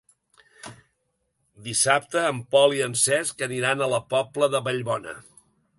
Dissabte 1.67 2.25
en 2.31 2.41
Pol 2.55 2.75
i 2.81 2.83
en 2.89 2.97
Cesc 3.05 3.47
aniran 3.49 3.83
a 3.89 3.93
la 3.95 4.01
Pobla 4.17 4.55
de 4.57 4.67
Vallbona. 4.69 5.19